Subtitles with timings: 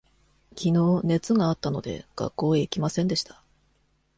[0.55, 3.43] きのう熱があったので、学校へ行きませんでした。